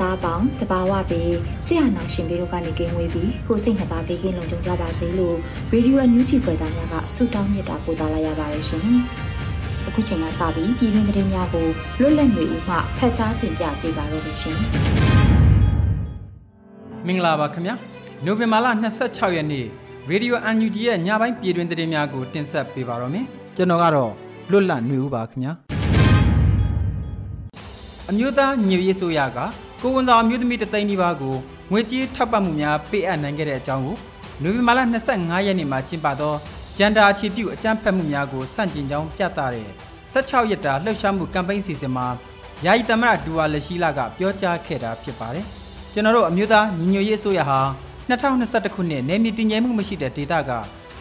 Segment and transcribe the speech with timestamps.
[0.00, 1.34] သူနိုင်ငံသားအပေါင်းတဘာဝပေး
[1.66, 5.36] ဆရာနာရှင်ပြီးတို့ကနေကင်းဝေးပြီးကိုစိတ်နှစ်ပါးဘေးကင်းလုံခြုံကြပါစေလို့
[5.72, 8.82] ရေဒီယိုအန်ယူဂျီဖွယ်သားများကဆုတောင်းမြတ်တာပို့သလာရပါတယ်ရှင်။
[9.86, 11.66] အခုချိန်ကစပြီးပြည်တွင်းသတင်းများကို
[12.00, 14.58] လွတ်လပ်နေဦးမှဖတ်ကြားတင်ပြပေးပါရမရှင်။
[17.06, 17.74] မင်္ဂလာပါခင်ဗျာ။
[18.24, 18.66] နိုဝင်ဘာလ
[19.00, 19.66] 26ရက်နေ့
[20.08, 24.12] ရေဒီယိုအန်ယူဂျီရဲ့ညပိုင်းပြည်တွင်းသတင်းများကိုတင်ဆက်ပေးပါရမယ်။ကျွန်တော်ကတော့
[24.50, 25.52] လွတ်လပ်နေဦးပါခင်ဗျာ။
[28.10, 29.38] အမျိုးသားညွေရေးဆိုရက
[29.82, 31.36] ကိုဝန်ဆောင်အမျိုးသမီးတသိန်းနီးပါးကို
[31.70, 33.96] ငွေကြေးထောက်ပံ့မှုများပေးအပ်နိုင်ခဲ့တဲ့အကြောင်းကို
[34.42, 34.80] နိုဝင်ဘာလ
[35.12, 36.34] 25ရက်နေ့မှာကျင်းပသော
[36.78, 39.68] ဂျန်ဒါအခြေပြုအကြမ်းဖက်မှုများကိုစန့်ကျင်ကြောင်းပြသတဲ့
[40.12, 42.06] 16ရက်တာလှုပ်ရှားမှုကမ်ပိန်းစီစဉ်မှာ
[42.64, 45.46] ယာယီသမရဒူဝါလက်ရှိလာကပြောကြားခဲ့တာဖြစ်ပါတယ်။
[45.92, 47.60] ကျွန်တော်တို့အမျိုးသားညီညွတ်ရေးအစိုးရဟာ
[48.08, 50.50] 2021ခုနှစ်နယ်မြေတည်ငြိမ်မှုမရှိတဲ့ဒေသက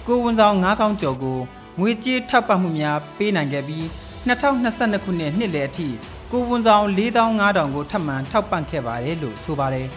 [0.07, 1.39] ကိုဝန်ဆောင်9000ကျော်ကို
[1.79, 3.83] ငွေကြေးထောက်ပံ့မှုများပေးနိုင်ခဲ့ပြီး
[4.27, 5.87] 2022ခုနှစ်နှစ်လယ်အထိ
[6.35, 9.87] ကိုဝန်ဆောင်4500ကိုထပ်မံထောက်ပံ့ခဲ့ပါတယ်လို့ဆိုပါတယ်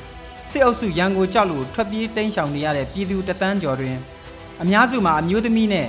[0.51, 3.97] စစ်အုပ်စုရန်ကိုကြောက်လို့ထွက်ပြေးတိမ်းရှောင်နေရတဲ့ပြည်သူတသန်းကျော်တွင်
[4.63, 5.89] အများစုမှာအမျိုးသမီးနဲ့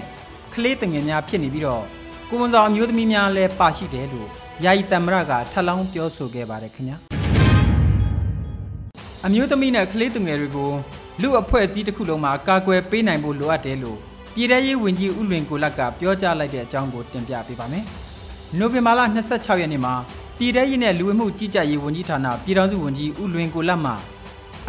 [0.54, 1.84] ကလေးတငယ်များဖြစ်နေပြီးတော့
[2.30, 4.28] ကိုဝန်ဆောင်အမျိုးသမီးများလည်းပါရှိတယ်လို့
[4.64, 6.98] ယာယီတမရကထပ်လောင်းပြောဆိုခဲ့ပါတယ်ခင်ဗျာ
[9.26, 10.72] အမျိုးသမီးနဲ့ကလေးသူငယ်တွေကို
[11.22, 13.98] လူအဖွဲ့အစည်းတစ်ခုလုံးမှာကာကွယ်ပေးနိုင်ဖို့လိုအပ်တယ်လို့
[14.34, 17.86] ပြည်ထရေးဝန်ကြီးဦးလွင်ကိုလတ်ကပြောကြားလိုက်တဲ့အကြောင်းကိုတင်ပြပေးပါမယ်။
[18.58, 19.94] နိုဝင်ဘာလ26ရက်နေ့မှာ
[20.42, 23.94] ပြည်ထရေးနဲ့လူဝင်မှုကြီးကြပ်ရေးဝန်ကြီးဌာနပြည်ထောင်စုဝန်ကြီးဦးလွင်ကိုလတ်မှ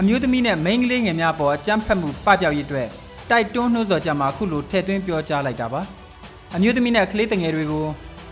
[0.00, 2.88] အမျိုးသမီးနဲ့မိန်းကလေးငယ်များပေါ်အကြမ်းဖက်မှုပပျောက်ရေးအတွက်
[3.30, 5.80] တိုက်တွန်းနှိုးဆော်ကြမှာခုလိုထည့်သွင်းပြောကြားလိုက်တာပါ။
[6.56, 7.86] အမျိုးသမီးနဲ့ကလေးငယ်တွေကို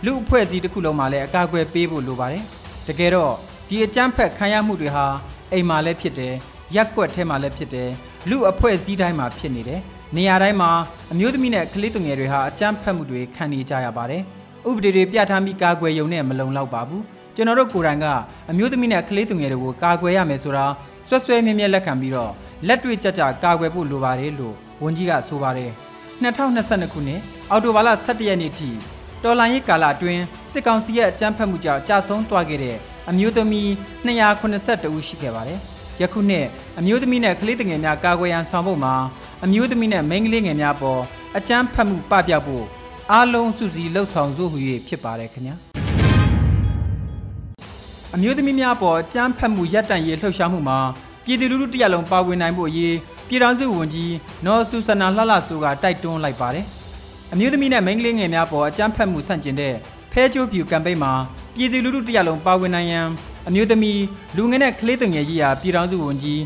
[0.05, 2.43] လူအဖွဲ့အစည်းတစ်ခုလုံးမှာလည်းအကာအကွယ်ပေးဖို့လိုပါတယ်။
[2.87, 3.33] တကယ်တော့
[3.67, 5.05] ဒီအကြမ်းဖက်ခံရမှုတွေဟာ
[5.51, 6.33] အိမ်မှာလည်းဖြစ်တယ်၊
[6.75, 7.89] ရက်ကွက်ထဲမှာလည်းဖြစ်တယ်၊
[8.29, 9.81] လူအဖွဲ့အစည်းတိုင်းမှာဖြစ်နေတယ်။
[10.15, 10.71] နေရာတိုင်းမှာ
[11.11, 14.21] အမျိုးသမီးနဲ့ကလေးငယ်တွေဟာအကြမ်းဖက်မှုတွေခံနေကြရပါတယ်။
[14.69, 17.03] ဥပဒေတွေပြဋ္ဌာန်းပြီးကာကွယ်ရုံနဲ့မလုံလောက်ပါဘူး။
[17.39, 18.05] ကျွန်တော်တို့ကိုယ်တိုင်က
[18.51, 20.65] အမျိုးသမီးနဲ့ကလေးသူငယ်တွေကိုကာကွယ်ရမယ်ဆိုတာ
[21.07, 22.31] ဆွဲဆွဲမြဲမြဲလက်ခံပြီးတော့
[22.67, 25.71] လက်တွေ့ကြကြကာကွယ်ဖို့လိုပါတယ်လို့ဝန်ကြီးကဆိုပါတယ်
[26.21, 28.69] 2022ခုနှစ်အောက်တိုဘာလ17ရက်နေ့ထိ
[29.23, 32.77] တော်လိုင်းရေးကာလအတွင်းစစ်ကောင်စီရဲ့အကြမ်းဖက်မှုကြောင့်ကြာဆုံးသွားခဲ့တဲ့
[33.09, 33.67] အမျိုးသမီး
[34.05, 35.59] 282ဦးရှိခဲ့ပါတယ်
[36.01, 36.45] ယခုနှစ်
[36.79, 38.93] အမျိုးသမီးနဲ့ကလေးငယ်များကာကွယ်ရန်ဆောင်ဖို့မှာ
[39.45, 41.01] အမျိုးသမီးနဲ့မိန်းကလေးငယ်များပေါ်
[41.37, 42.63] အကြမ်းဖက်မှုပပျောက်ဖို့
[43.11, 44.57] အားလုံးစုစည်းလှုပ်ဆောင်စုဟူ၍
[44.87, 45.78] ဖြစ်ပါတယ်ခင်ဗျာ
[48.15, 50.79] အမျိုးသမီးများပေါ်ကြမ်းဖက်မှုရပ်တန့်ရေးလှုပ်ရှားမှုမှာ
[51.23, 52.95] ပြည်သူလူထုတရက်လုံးပါဝင်နိုင်ဖို့အရေး
[53.27, 54.13] ပြည်ထောင်စုဝန်ကြီး
[54.45, 56.65] နော်ဆူဆနာလှလှဆိုကတိုက်တွန်းလိုက်ပါတယ်။
[57.33, 59.73] အမျိုးသမီးနဲ့မိန်းကလေးငယ်များပေါ်အကြမ်းဖက်မှုဆန့်ကျင်တဲ့
[60.11, 61.13] ဖဲချိုးပြူကမ်ပိန်းမှာ
[61.55, 63.07] ပြည်သူလူထုတရက်လုံးပါဝင်နိုင်ရန်
[63.47, 64.01] အမျိုးသမီး
[64.37, 66.41] လူငယ်နဲ့ကလေးငယ်ကြီးရာပြည်ထောင်စုဝန်ကြီး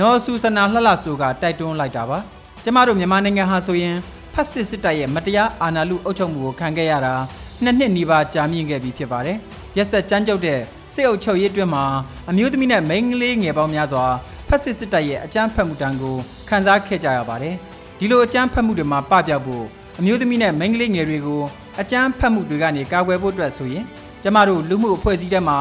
[0.00, 2.18] နော်ဆူဆနာလှလှဆိုကတိုက်တွန်းလိုက်တာပါ။
[2.64, 3.96] ကျမတို့မြန်မာနိုင်ငံဟာဆိုရင်
[4.34, 7.14] ဖက်စစ်စစ်တပ်ရဲ့မတရားအာဏာလုအုပ်ချုပ်မှုကိုခံခဲ့ရတာ
[7.62, 9.36] နှစ်နှစ်နီးပါးကြာမြင့်ခဲ့ပြီဖြစ်ပါတယ်။
[9.76, 10.60] ရက်ဆက်ကြမ်းကြုတ်တဲ့
[10.94, 11.84] စစ်အုပ်ချုပ်ရေးအတွင်းမှာ
[12.30, 14.04] အမျိုးသမီးနဲ့မိန်းကလေးငယ်ပေါင်းများစွာ
[14.48, 16.16] ဖက်စစ်စစ်တပ်ရဲ့အကြမ်းဖက်မှုတန်းကို
[16.48, 17.54] ခံစားခဲ့ကြရပါတယ်။
[17.98, 19.64] ဒီလိုအကြမ်းဖက်မှုတွေမှာပပျောက်ဖို့
[19.98, 21.42] အမျိုးသမီးနဲ့မိန်းကလေးငယ်တွေကို
[21.80, 23.84] အကြမ်းဖက်မှုတွေကနေကာကွယ်ဖို့အတွက်ဆိုရင်
[24.22, 25.58] ကျမတို့လူမှုအဖွဲ့အစည်းတွေမှာ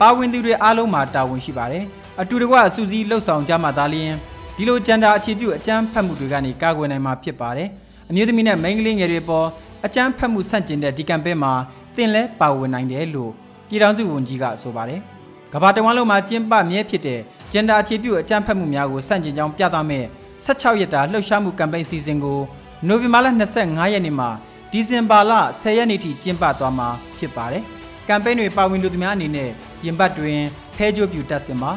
[0.00, 1.84] ပါဝင်သူတွေအားလုံးမှာတာဝန်ရှိပါတယ်။
[2.20, 4.12] အတူတကွအစူးစီးလှုပ်ဆောင်ကြမှာသာလျှင်
[4.56, 7.68] ဒီလိုဂျန်ဒါအခြေပြုအကြမ်းဖက်မှုတွေကနေကာကွယ်နိုင်မှာဖြစ်ပါတယ်။
[8.10, 9.46] အမျိုးသမီးနဲ့မိန်းကလေးငယ်တွေပေါ်
[9.86, 11.52] အကြမ်းဖက်မှုဆန့်ကျင်တဲ့ဒီကမ်ပိန်းမှာ
[11.96, 13.32] သင်လဲပါဝင်နိုင်တယ်လို့
[13.70, 15.00] ပြည်ထောင်စုဝန်ကြီးကဆိုပါတယ်။
[15.52, 17.20] ကမ္ဘာတဝန်းလုံးမှာကျင်းပမြဲဖြစ်တဲ့
[17.52, 20.04] ဂျန်ဒါအခြေပြုအကြမ်းဖက်မှုများကိုစန့်ကျင်ကြောင်းပြသမဲ့
[20.44, 22.40] 16ရက်တာလှုပ်ရှားမှုကမ်ပိန်းစီစဉ်ကို
[22.88, 23.26] နိုဝင်ဘာလ
[23.60, 24.30] 25ရက်နေ့မှာ
[24.72, 26.88] ဒီဇင်ဘာလ10ရက်နေ့ထိကျင်းပသွားမှာ
[27.18, 27.62] ဖြစ်ပါတယ်။
[28.08, 29.50] ကမ်ပိန်းတွေပါဝင်လူသူများအနေနဲ့
[29.84, 30.40] ရင်ဘတ်တွင်
[30.76, 31.70] ဖဲကြိုးပြူတက်စင်ပါ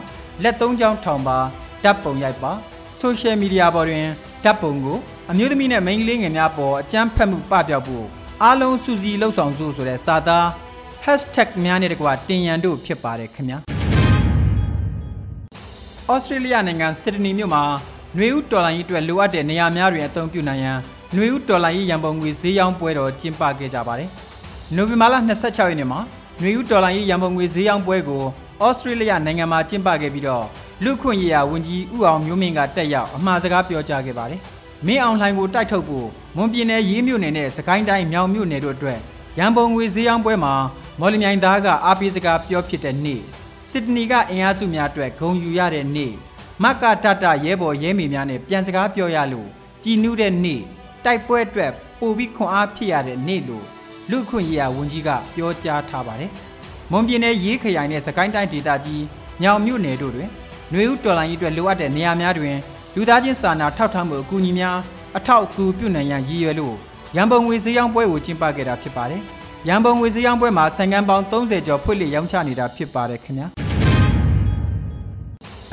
[0.44, 1.38] လက်သုံးချောင်းထောင်ပါ
[1.84, 2.52] ဓာတ်ပုံရိုက်ပါ
[3.00, 4.08] ဆိုရှယ်မီဒီယာပေါ်တွင်
[4.44, 4.98] ဓာတ်ပုံကို
[5.32, 8.06] အမျိုးသမီးနဲ့မိန်းကလေးငယ်များပေါ်အကြမ်းဖက်မှုပပျောက်ဖို့
[8.44, 10.48] အားလုံးစူစီလှုပ်ဆောင်စုဆိုတဲ့စာသား
[11.05, 13.59] hashtag များနဲ့တကွာတင်ရန်တို့ဖြစ်ပါတယ်ခင်ဗျာ
[16.11, 17.63] ဩစတြေးလျနိုင်ငံစစ်ဒနီမြို့မှာ
[18.15, 20.79] ຫນွေဦးတော်လိုင်းရေးအတွက်လိုအပ်တဲ့နေရာများတွင်အသုံးပြုနိုင်ရန်
[21.13, 24.11] ຫນွေဦးတော်လိုင်းရေးရန်ပုံငွေဈေးရောင်းပွဲတော်ကျင်းပခဲ့ကြပါတယ်
[24.77, 26.01] နိုဝင်ဘာလ26ရက်နေ့မှာ
[26.39, 28.23] ຫນွေဦးတော်လိုင်းရေးရန်ပုံငွေဈေးရောင်းပွဲကို
[28.65, 30.45] ဩစတြေးလျနိုင်ငံမှာကျင်းပခဲ့ပြီးတော့
[30.85, 34.41] လူခွင့်ရေးရာဝန်ကြီးဦးအောင်မျိုးမင်းကတက်ရောက်အမှားစကားပြောကြားခဲ့ပါတယ်
[34.87, 36.07] မင်းအောင်လှိုင်ကိုတိုက်ထုတ်ဖို့
[36.37, 38.99] မွန်ပြည်နယ်ရေးမြို့နယ်နဲ့စကိုင်းတိုင်းမြောင်မြို့နယ်တို့အတွက်
[39.39, 40.55] ရန်ပုံငွေဈေးရောင်းပွဲမှာ
[41.00, 43.22] မော်လမြိုင်သားကအားပေးစကားပြောဖြစ်တဲ့နေ့
[43.72, 46.14] စစ်တနီကအင်အားစုများအတွက်ဂုံယူရတဲ့နေ့
[46.64, 49.48] မက္ကတတရဲဘော်ရဲမိများနဲ့ပြန်စကားပြောရလို့
[49.84, 50.62] ကြည်နူးတဲ့နေ့
[51.06, 53.66] တိုက်ပွဲအတွက်ပိုပြီးခွန်အားဖြစ်ရတဲ့နေ့လို့
[54.10, 56.32] လူခွင့်ရေးရာဝန်ကြီးကပြောကြားထားပါတယ်။
[56.92, 59.04] မွန်ပြည်နယ်ရေးခရိုင်နဲ့စကိုင်းတိုင်းဒေသကြီး
[59.44, 60.30] ညောင်မြို့နယ်တို့တွင်
[60.72, 62.56] ຫນွေဦးတော်လိုင်းရေးအတွက်လိုအပ်တဲ့နေရာများတွင်
[62.96, 64.78] လူသားချင်းစာနာထောက်ထားမှုအကူအညီများ
[65.18, 66.76] အထောက်အကူပြုနိုင်ရန်ရည်ရွယ်လို့
[67.16, 69.24] ရန်ပုံငွေဈေးရောင်းပွဲကိုကျင်းပခဲ့တာဖြစ်ပါတယ်။
[69.70, 73.48] ရန်ပုံငွေဈေးရောင်းပွဲမှာဆိုင်ကန်းပေါင်း30ကျော်ဖွင့်လှစ်ရောင်းချနေတာဖြစ်ပါတယ်ခင်ဗျာ။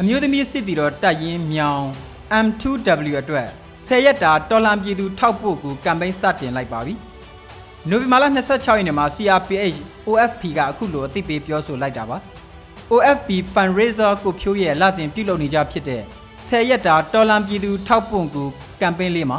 [0.00, 1.84] အမျိုးသမီးစစ်တီတော်တက်ရင်မြောင်
[2.44, 3.48] M2W အတွက်
[3.86, 6.94] 10ရက်တာတော်လန်ပြည်သူထောက်ပို့ကူကမ်ပိန်းစတင်လိုက်ပါပြီ။
[7.90, 9.78] နိုဝင်ဘာလ26ရက်နေ့မှာ CRPH
[10.08, 12.16] OFP ကအခုလိုအသိပေးပြောဆိုလိုက်တာပါ။
[12.92, 16.02] OFP Fundraiser ကိုဖြိုးရဲ့လစဉ်ပြုလုပ်နေကြဖြစ်တဲ့
[16.48, 18.44] 10ရက်တာတော်လန်ပြည်သူထောက်ပို့ကူ
[18.80, 19.38] ကမ်ပိန်းလေးမှာ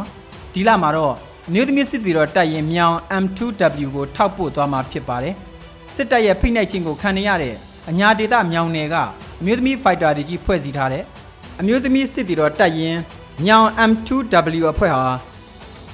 [0.53, 5.35] ဒီလမှာတော့အ မျိုးသမီးစစ်တီတော်တက်ရင်မြောင် M2W ကိုထောက်ပို့သွားမှာဖြစ်ပါတယ်။
[5.95, 7.55] စစ်တပ်ရဲ့ဖိနှိပ်ခြင်းကိုခံနေရတဲ့
[7.89, 8.95] အညာဒေသမြောင်နယ်က
[9.41, 11.03] အမျိုးသမီးဖိုက်တာတွေကြီးဖွဲ့စည်းထားတဲ့
[11.59, 12.95] အမျိုးသမီးစစ်တီတော်တက်ရင်
[13.45, 15.03] မြောင် M2W အဖွဲ့ဟာ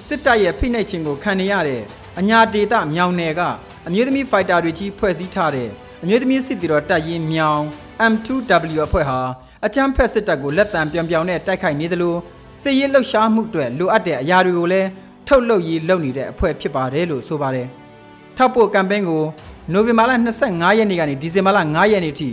[0.07, 1.81] စစ်တပ်ရဲ့ဖိနှိပ်ခြင်းကိုခံနေရတဲ့
[2.19, 3.42] အညာဒေသမြောင်နယ်က
[3.88, 5.69] အမျိုးသမီးဖိုက်တာတွေကြီးဖွဲ့စည်းထားတဲ့
[6.04, 7.62] အမျိုးသမီးစစ်တီတော်တက်ရင်မြောင်
[8.12, 9.19] M2W အဖွဲ့ဟာ
[9.65, 12.15] အချမ်းဖက်စစ်တပ်ကိုလက်တံပြောင်ပြောင်နဲ့တိုက်ခိုက်နေသလို
[12.62, 14.89] စစ်ရေးလှုပ်ရှားမှုတွေလိုအပ်တဲ့အရာတွေကိုလည်း
[15.27, 17.68] ထုတ်လုပ်ရေးလုပ်နေတဲ့အဖွဲ့ဖြစ်ပါတယ်လို့ဆိုပါတယ်။
[18.38, 19.24] ထောက်ပို့ကမ်ပိန်းကို
[19.74, 20.12] နိုဝင်ဘာလ
[20.45, 22.29] 25ရက်နေ့ကနေဒီဇင်ဘာလ9ရက်နေ့ထိ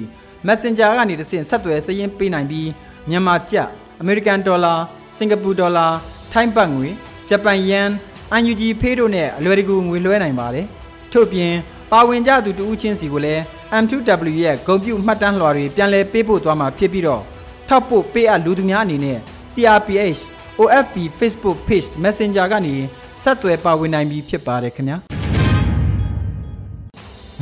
[0.46, 2.68] Messenger ကနေတဆင့်ဆက်သွယ်စည်ရင်းပေးနိုင်ပြီး
[3.08, 3.68] မြန်မာကျပ်
[4.00, 4.74] အမေရိကန်ဒေါ်လာ
[5.16, 5.86] စင်ကာပူဒေါ်လာ
[6.32, 6.88] ထိုင်းဘတ်ငွေ
[7.28, 7.88] ဂျပန်ယန်
[8.32, 10.66] အန်ယူဂျီဖေးတို့နဲ့အလွယ်တကူငွေလွှဲနိုင်ပါတယ်
[11.12, 11.52] ထို့ပြင်
[11.90, 13.42] ပါဝင်ကြသူတဦးချင်းစီကိုလည်း
[13.82, 17.22] M2W ရဲ့ဂုံပြုမှတ်တမ်းလွှာတွေပြန်လည်ပေးပို့သွားမှာဖြစ်ပြီးတော့
[17.68, 19.18] ထောက်ပို့ပေးအပ်လူသူများအနေနဲ့
[19.52, 20.20] CRPH
[20.62, 22.74] OFP Facebook Page Messenger ကနေ
[23.22, 24.96] ဆက်သွယ်ပါဝင်နိုင်ပြီဖြစ်ပါတယ်ခင်ဗျာ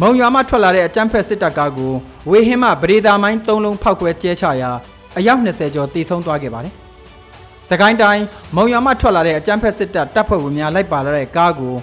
[0.00, 1.92] မုံရွာမှထွက်လာတဲ့အကြမ်းဖက်စစ်တပ်ကားကို
[2.30, 4.70] ဝေဟင်းမှပရိသာမိုင်း၃လုံးဖောက်ခွဲကျဲချရာ
[5.18, 6.74] အယောက်20ကျော်တေဆုံးသွားခဲ့ပါတယ်။
[7.68, 8.22] စကိုင်းတိုင်း
[8.56, 11.74] မုံရွာမှထွက်လာတဲ့အကြမ်းဖက်စစ်တပ်တပ်ဖွဲ့ဝင်များလိုက်ပါလာတဲ့ကားကို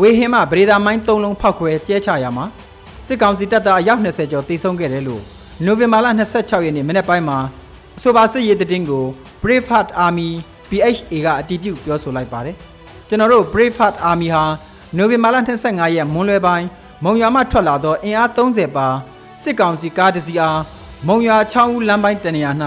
[0.00, 2.44] ဝေဟင်းမှပရိသာမိုင်း၃လုံးဖောက်ခွဲကျဲချရာမှာ
[3.06, 5.22] စစ်ကောင်စီတပ်သားအယောက်20ကျော်တေဆုံးခဲ့တယ်လို့
[5.64, 6.06] နိုဝင်ဘာလ
[6.36, 7.38] 26ရက်နေ့မနေ့ပိုင်းမှာ
[7.98, 9.04] အဆိုပါစစ်ရေးတည်င်းကို
[9.42, 10.30] Brave Heart Army
[10.70, 12.56] BHA ကအတည်ပြုပြောဆိုလိုက်ပါတယ်။
[13.08, 14.44] ကျွန်တော်တို့ Brave Heart Army ဟာ
[14.96, 15.36] နိုဝင်ဘာလ
[15.66, 16.66] 25ရက်မွန်းလွဲပိုင်း
[17.04, 18.88] မုံရွာမှထွက်လာသောအင်အား30ပါ
[19.42, 20.58] စစ်ကောင်စီကားတစ်စီးအား
[21.08, 22.50] မုံရွာချောင်းဦးလမ်းပိုင်းတနေရာ၌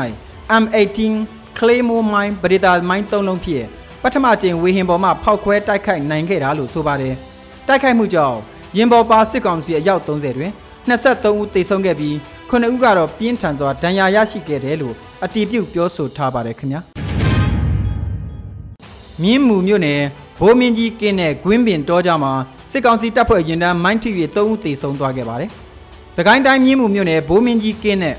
[0.62, 1.00] M18
[1.58, 3.66] Claymore Mine ပရိသတ်မိုင်း၃လုံးဖြင့်
[4.02, 7.16] ပထမကျင်းဝေဟင်ပေါ်မှဖောက်ခွဲတိုက်ခိုက်နိုင်ခဲ့တာလို့ဆိုပါတယ်။
[7.68, 8.38] တိုက်ခိုက်မှုကြောင့်
[8.78, 10.52] ရင်ပေါ်ပါစစ်ကောင်စီအယောက်30တွင်
[10.88, 12.16] 23ဦးသေဆုံးခဲ့ပြီး
[12.50, 16.82] 9ဦးကတော့ပြင်းထန်စွာဒဏ်ရာရရှိခဲ့တယ်လို့အတည်ပြုပြောဆိုထားပါတယ်ခင်ဗျာ။
[19.24, 20.02] မြင်းမူမြို့နယ်
[20.40, 22.32] ဘိုးမင်းကြီးကင်းတဲ့ဂွင်းပင်တောကြမှာ
[22.72, 25.50] စစ်ကောင်စီတပ်ဖွဲ့ရင်တန်းမိုင်းထိပ်3ဦးသေဆုံးသွားခဲ့ပါတယ်။
[26.18, 28.16] စကိုင်းတိုင်းမြင်းမူမြို့နယ်ဘိုးမင်းကြီးကင်းတဲ့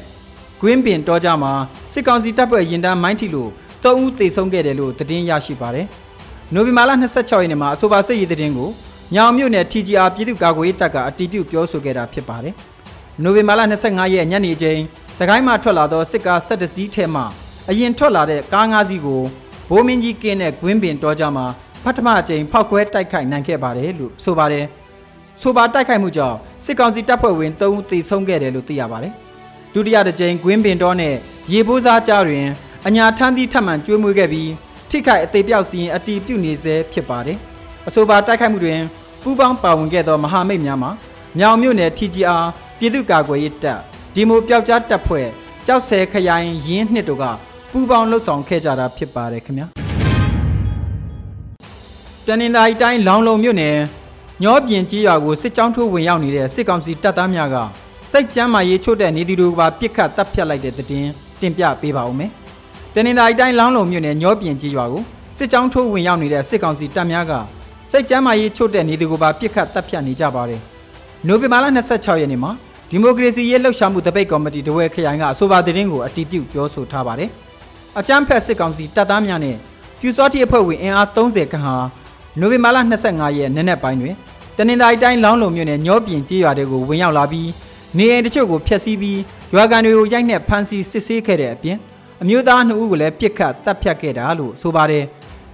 [0.60, 1.52] ဂွင်းပင်တောကြမှာ
[1.92, 3.50] စစ်ကောင်စီတပ်ဖွဲ့ရင်တန်းမိုင်းထိလို့
[3.82, 5.86] 3ဦးသေဆုံးခဲ့တယ်လို့သတင်းရရှိပါတယ်။
[6.54, 8.70] နိုဝင်ဘာလ26ရက်နေ့မှာအဆိုပါစစ်ရေးသတင်းကို
[9.14, 12.54] ညောင်မြို့နယ် TGR ပြည်သူ့ကာကွယ်ရေးတပ်ကအတည်ပြုပြောဆိုခဲ့တာဖြစ်ပါတယ်။
[13.22, 14.80] နိုဝင်ဘာလ25ရက်ညနေချိန်
[15.18, 17.22] စကိုင်းမှာထွက်လာသောစစ်ကား7စီးထဲမှ
[17.70, 19.22] အရင်ထွက်လာတဲ့ကား၅စီးကို
[19.74, 21.46] ဘိုးမင်းကြီးကင်းတဲ့ဂွင်းပင်တောကြမှာ
[21.84, 24.64] ပထမအကြိမ်ဖောက်ခွဲတိုက်ခိုက်နိုင်ခဲ့ပါတယ်လို့ဆိုပါတယ်။
[25.42, 29.12] ဆိုပါတိုက်ခိုက်မှုကြောင့်စစ်ကောင်စီတပ်ဖွဲ့ဝင်3ဦးသေဆုံးခဲ့တယ်လို့သိရပါတယ်။
[29.74, 31.14] ဒုတိယတစ်ကြိမ်ဂွင်းပင်တော်နဲ့
[31.52, 32.46] ရေပိုးစားကြားတွင်
[32.86, 34.50] အညာထမ်းသီးထပ်မံကျွေးမွေးခဲ့ပြီး
[34.90, 37.38] ထိခိုက်အသေးပြောက်စီရင်အတီးပြုတ်နေစေဖြစ်ပါတယ်။
[37.88, 38.80] အဆိုပါတိုက်ခိုက်မှုတွင်
[39.22, 40.90] ပူးပေါင်းပါဝင်ခဲ့သောမဟာမိတ်များမှာ
[41.38, 42.44] မြောင်မြို့နယ် TGR
[42.78, 43.78] ပြည်သူ့ကာကွယ်ရေးတပ်
[44.14, 45.28] ဒီမိုပျောက်ကြားတပ်ဖွဲ့
[45.66, 47.24] ကြောက်ဆဲခရိုင်ရင်းနှစ်တို့က
[47.74, 49.66] ပူးပေါင်းလှုပ်ဆောင်ခဲ့ကြတာဖြစ်ပါတယ်ခင်ဗျာ။
[52.26, 53.76] တနင်္သာရီတိုင်းလောင်လုံမြို့နယ်
[54.42, 57.56] ညောပြင်ကြီးရွာကိုစစ်ကြောင်းထိုးဝင်ရောက်နေတဲ့စစ်ကောင်စီတပ်သားများက
[58.10, 61.06] စိတ်ကြမ်းမာရေးချို့တဲ့နေသူတို့ပါပြစ်ခတ်တပ်ဖြတ်လိုက်တဲ့တဲ့တင်
[61.40, 62.30] တင်ပြပေးပါဦးမယ်။
[62.94, 65.02] တနင်္သာရီတိုင်းလောင်လုံမြို့နယ်ညောပြင်ကြီးရွာကို
[65.38, 67.32] စစ်ကြောင်းထိုးဝင်ရောက်နေတဲ့စစ်ကောင်စီတပ်များက
[67.90, 70.60] စိတ်ကြမ်းမာရေးချို့တဲ့နေသူကိုပါပြစ်ခတ်တပ်ဖြတ်နေကြပါတယ်။
[71.26, 72.52] နိုဝင်ဘာလ26ရက်နေ့မှာ
[72.90, 77.30] ဒီမိုကရေစီရေးလှုပ်ရှားမှုတပိတ်ကော်မတီတဝဲခရိုင်ကအဆိုပါသတင်းကိုအတည်ပြုပြောဆိုထားပါတယ်။
[77.98, 79.56] အကြမ်းဖက်စစ်ကောင်စီတပ်သားများနဲ့
[80.00, 81.76] ပြူစောတိအဖွဲ့ဝင်အင်အား30ခန့်ဟာ
[82.40, 84.14] နိုဝင်ဘာလ25ရက်နေ့နက်ပိုင်းတွင်
[84.56, 87.48] တနင်္သာရီတိုင်းလောင်းလုံမြို့နယ်ညောပြင်ကျေးရွာတွေကိုဝင်ရောက်လာပြီး
[87.96, 89.20] နေအိမ်တချို့ကိုဖျက်ဆီးပြီး
[89.54, 91.76] ရွာကန်တွေကိုရိုက်နှက်ဖမ်းဆီးစစ်ဆေးခဲ့တဲ့အပြင်
[92.22, 95.04] အမျိုးသားနှစ်ဦးကိုလည်းပြစ်ခတ်တပ်ဖြတ်ခဲ့တာလို့ဆိုပါတယ်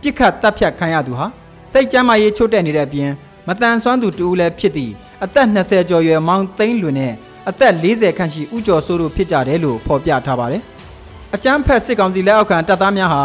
[0.03, 1.27] ပြစ်ခတ်တပ်ဖြတ်ခံရသူဟာ
[1.73, 3.11] စိတ်ကြမ်းမာရေးချို့တဲ့နေတဲ့အပြင်
[3.49, 4.93] မတန်ဆွမ်းသူတူဦးလည်းဖြစ်သည့်
[5.25, 7.13] အသက်20ကျော်ရွယ်မောင်သိန်းလွင်နဲ့
[7.49, 10.63] အသက်40ခန့်ရှိဦးကျော်စိုးတို့ဖြစ်ကြတယ်လို့ဖော်ပြထားပါတယ်
[11.35, 13.23] အကြမ်းဖက်စစ်ကောင်စီလက်အောက်ခံတပ်သားများဟာ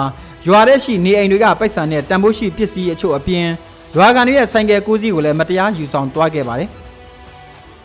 [0.47, 3.47] ရွာထဲရှိနေအိမ်တွေကပိုက်ဆံနဲ့တန်ဖိုးရှိပစ္စည်းအချို့အပြင်
[3.95, 6.69] ရွာကန်တွေရဲ့ဆိုင်ကယ်ကိုးစီးကိုလည်းမတရားယူဆောင်သွားခဲ့ပါတယ်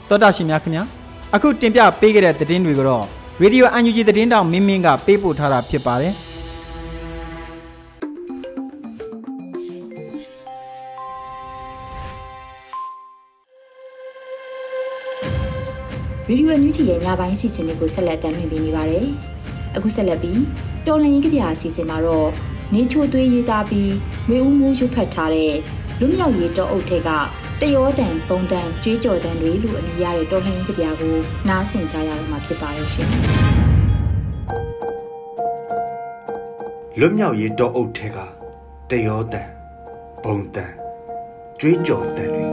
[0.09, 0.85] သောတာရှင်များခင်ဗျာ
[1.35, 3.05] အခုတင်ပြပေးခဲ့တဲ့သတင်းတွေကတော့
[3.43, 6.15] ရေဒီယိုအန်ယူဂျီသတင်းတောင်မင်းမင်းကပေးပို့ထားတာဖြစ်ပါတယ်
[16.29, 19.07] ရေဒီယိုအန်ယူဂျီရဲ့ညပိုင်းအစီအစဉ်လေးကိုဆက်လက်တင်ပြနေပါတယ်
[19.77, 20.43] အခုဆက်လက်ပြီး
[20.87, 22.29] တော်လန်ရင်ကြပြအစီအစဉ်မှာတော့
[22.75, 23.93] နေချိုသွေးရေးသားပြီး
[24.31, 25.55] မျိုးဦးမိုးရွတ်ဖတ်ထားတဲ့
[26.01, 27.11] လူမြောက်ရေးတောအုပ်ထက်က
[27.61, 31.17] တရောတန်ပုံတန်ကြွေးကြော်တန်တွေလူအမိရတဲ့တော်လှန်ရေးကြပြကို
[31.49, 33.09] နားဆင်ကြရတော့မှာဖြစ်ပါတယ်ရှင်
[36.99, 38.19] လွတ်မြောက်ရေးတောအုပ်ထဲက
[38.91, 39.49] တရောတန်
[40.25, 40.73] ပုံတန်
[41.61, 42.45] ကြွေးကြော်တန်တွေ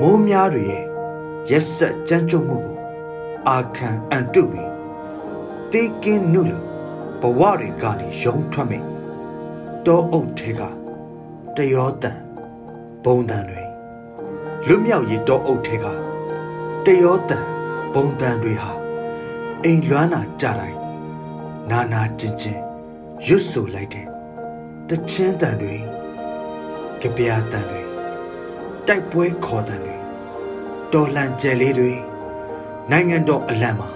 [0.00, 0.82] မိုးများတွေရဲ့
[1.50, 2.75] ရက်ဆက်ကြမ်းကြုတ်မှုကို
[3.48, 4.70] အာခံအန်တုပြီး
[5.72, 6.66] တေးကင်းနုလို့
[7.20, 8.78] ဘဝတွေကနေရုံထွက်မိ
[9.86, 10.62] တောအုပ်ထဲက
[11.56, 12.18] တရောတန်
[13.04, 13.62] ဘုံတန်တွေ
[14.66, 15.86] လွတ်မြောက်ရေးတောအုပ်ထဲက
[16.84, 17.44] တရောတန်
[17.94, 18.70] ဘုံတန်တွေဟာ
[19.64, 20.78] အိမ်လွမ်းတာကြတိုင်း
[21.70, 22.60] နာနာကျင်ကျင်
[23.26, 24.06] ရွတ်ဆိုလိုက်တဲ့
[24.88, 25.74] တချင်းတန်တွေ
[27.00, 27.82] ကြပြာတန်တွေ
[28.86, 29.96] တိုက်ပွဲခေါ်တန်တွေ
[30.92, 31.92] တော်လှန်ကြဲလေးတွေ
[32.90, 33.88] နိုင်ငံတော်အလံမှာ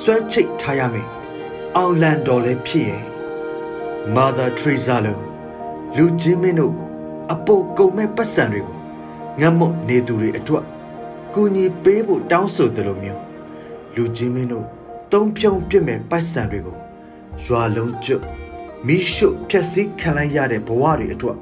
[0.00, 1.08] ဆွဲချိတ်ထားရမယ်
[1.76, 3.02] အောင်လန်တော်လည်းဖြစ်ရဲ့
[4.14, 5.22] Mother Teresa လို့
[5.96, 6.74] လူချင်းမင်းတို့
[7.32, 8.76] အပိုကုန်မဲ့ပတ်စံတွေကို
[9.40, 10.64] ငတ်မုတ်နေသူတွေအတွက်
[11.34, 13.22] ကူညီပေးဖို့တောင်းဆိုတယ်လို့မျိုး
[13.94, 14.66] လူချင်းမင်းတို့
[15.12, 16.76] တုံးဖြုံပြစ်မဲ့ပတ်စံတွေကို
[17.44, 18.24] ရွာလုံးကျွတ်
[18.86, 21.38] မိရှုဖြက်စီးခံလိုက်ရတဲ့ဘဝတွေအတွက်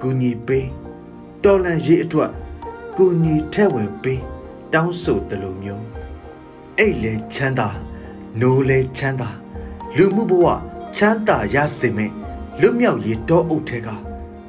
[0.00, 0.66] ကူညီပေး
[1.44, 2.30] တော်လန်ရေးအတွက်
[2.96, 4.29] ကူညီထဲ့ဝင်ပေး
[4.74, 5.84] တောင်းဆိုတယ်လို့မျိုး
[6.78, 7.68] အဲ့လေချမ်းသာ
[8.40, 9.30] နိုးလေချမ်းသာ
[9.96, 10.46] လူမှုဘဝ
[10.96, 12.12] ချမ်းသာရစေမယ်
[12.60, 13.88] လွတ်မြောက်ရေးတောအုပ်ထဲက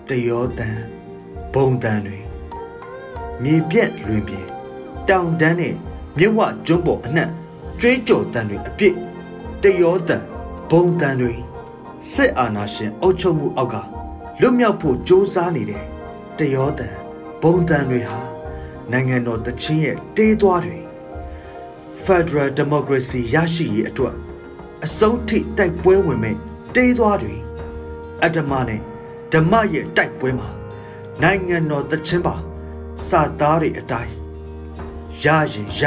[0.09, 0.77] တယောတန်
[1.53, 2.19] ဘုံတန်တွေ
[3.43, 4.47] မြေပြက်လွင်ပြင်
[5.09, 5.75] တောင်တန်းနဲ့
[6.17, 7.29] မြစ်ဝကျွန်းပေါ်အနှံ့
[7.79, 8.95] ကျွေးကြော်တန်တွေအပြစ်
[9.63, 10.23] တယောတန်
[10.69, 11.33] ဘုံတန်တွေ
[12.13, 13.75] စစ်အာဏာရှင်အုပ်ချုပ်မှုအောက်က
[14.41, 15.83] လွတ်မြောက်ဖို့ကြိုးစားနေတဲ့
[16.39, 16.95] တယောတန်
[17.41, 18.20] ဘုံတန်တွေဟာ
[18.91, 20.77] နိုင်ငံတော်တချင်းရဲ့တေးသွားတွေ
[22.05, 24.15] Federal Democracy ရရှိရေးအတွက်
[24.85, 26.35] အဆုံးထိတိုက်ပွဲဝင်မဲ့
[26.75, 27.35] တေးသွားတွေ
[28.23, 28.81] အတ္တမနဲ့
[29.33, 30.49] ဓမ္မရဲ့တိုက်ပွဲမှာ
[31.21, 32.35] နိုင်ငံတော်တချင်းပါ
[33.07, 34.13] စာသားတွေအတိုင်း
[35.23, 35.81] ရရင်ရ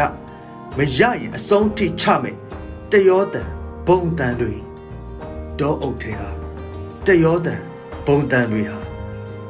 [0.76, 2.36] မရရင်အဆုံးထိချမယ်
[2.92, 3.48] တယောတန်
[3.86, 4.52] ဘုံတန်တွေ
[5.58, 6.22] ဒေါအုပ်ထဲက
[7.06, 7.60] တယောတန်
[8.06, 8.78] ဘုံတန်တွေဟာ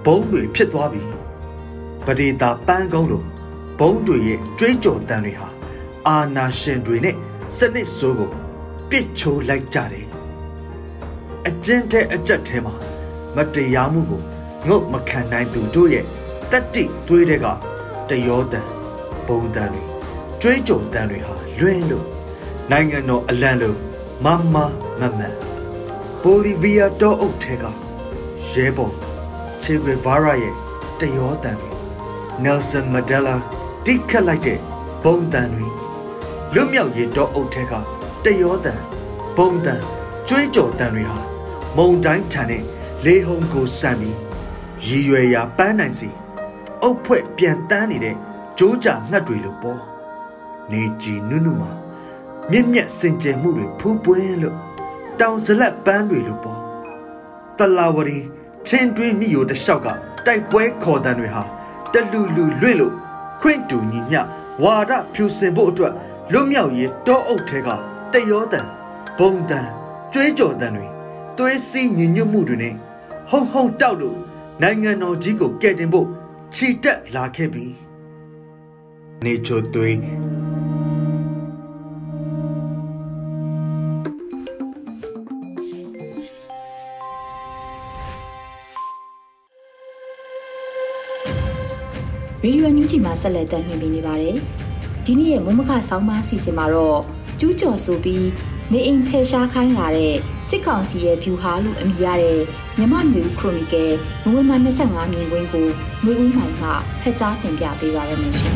[0.05, 1.03] ဘုံတွေဖြစ်သွားပြီ
[2.07, 3.25] ပဒေတာပန်းကုန်းလို
[3.79, 5.49] ဘုံတွေရဲ့ကြွေးကြော်တန်တွေဟာ
[6.09, 7.17] အာနာရှင်တွေနဲ့
[7.57, 8.31] စနစ်ဆိုးကို
[8.91, 10.07] ပြစ်ချိုးလိုက်ကြတယ်
[11.49, 12.75] အကျဉ်းတဲ့အကြက်ထဲမှာ
[13.37, 14.23] မတရားမှုကို
[14.69, 16.05] ငုတ်မခံနိုင်သူတို့ရဲ့
[16.51, 17.47] တတိသွေးတွေက
[18.09, 18.69] တယောတန်
[19.27, 19.83] ဘုံတန်တွေ
[20.41, 22.07] ကြွေးကြော်တန်တွေဟာလွင်းလို့
[22.71, 23.77] နိုင်ငံတော်အလံလို့
[24.25, 24.57] မမမ
[25.01, 25.35] မန်
[26.23, 27.65] ဘိုလီဗီးယားတောအုပ်ထဲက
[28.51, 28.95] ရဲဘော်
[29.63, 30.55] ချေဂရီဗာရာရဲ့
[31.01, 31.71] တယောတန်တွေ
[32.43, 33.37] နယ်ဆန်မဒလာ
[33.87, 34.59] တိခတ်လိုက်တဲ့
[35.05, 35.67] ဘုံတန်တွေ
[36.55, 37.73] လွတ်မြောက်ရေးတောအုပ်ထဲက
[38.25, 38.81] တယောတန်
[39.37, 39.83] ဘုံတန်
[40.29, 41.19] ကျွေးကြော်တန်တွေဟာ
[41.77, 42.63] မုံတိုင်းထန်တဲ့
[43.05, 44.17] လေဟုန်ကိုစံပြီး
[44.87, 46.09] ရည်ရွယ်ရာပန်းနိုင်စီ
[46.83, 48.17] အုတ်ဖွဲ့ပြန်တန်းနေတဲ့
[48.59, 49.81] ကြိုးကြငှက်တွေလိုပေါ်
[50.71, 51.71] နေကြည်နုနုမှာ
[52.51, 54.57] မြင့်မြတ်စင်ကြယ်မှုတွေဖူးပွင်းလို့
[55.21, 56.61] တောင်ဇလက်ပန်းတွေလိုပေါ်
[57.59, 58.19] တလာဝရီ
[58.69, 59.89] ချင်းတွင်းမြို့တလျှောက်က
[60.27, 61.43] တိုက်ပွဲခေါ်တန်တွေဟာ
[61.93, 62.95] တလူလူလွင့်လို့
[63.47, 64.21] ခွင့်တူညီမျှ
[64.63, 65.95] ဝါဒဖြူစင်ဖို့အတွက်
[66.33, 67.69] လွတ်မြောက်ရေးတောအုပ်ထဲက
[68.13, 68.67] တယောတန်
[69.19, 69.69] ဘုံတန်
[70.13, 70.87] ကြွေးကြော်တန်တွေ
[71.39, 72.75] သွေးစည်းညီညွတ်မှုတွေနဲ့
[73.31, 74.19] ဟုံဟုံတောက်လို့
[74.63, 76.09] နိုင်ငံတော်ကြီးကိုကယ်တင်ဖို့
[76.55, 77.67] ခြိတက်လာခဲ့ပြီ
[79.25, 79.97] နေချိုသွေး
[92.45, 94.37] ရေဒီယိုညူဂျီမှာဆက်လက်တင်ပြနေပါတယ်
[95.05, 97.01] ဒီနေ့ရဲ့မုံမခဆောင်းပါအစီအစဉ်မှာတော့
[97.41, 98.27] ကျူးကျော်ဆိုပြီး
[98.73, 100.15] နေအိမ်ဖယ်ရှားခိုင်းလာတဲ့
[100.49, 102.41] စစ်ကောင်စီရဲ့ဗျူဟာလို့အမည်ရတဲ့
[102.79, 103.93] မြမနွေဦးခရိုနီကယ်
[104.25, 105.69] နိုဝင်ဘာ25မြင်ကွင်းကို
[106.05, 106.69] နွေဦးမိုင်မှ
[107.01, 108.55] ဖက်ကြားတင်ပြပေးပါရမရှင်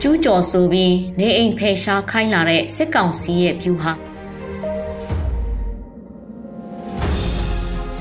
[0.00, 4.07] ကျူးကျော်ဆိုပြီးနေအိမ်ဖယ်ရှားခိုင်းလာတဲ့စစ်ကောင်စီရဲ့ဗျူဟာ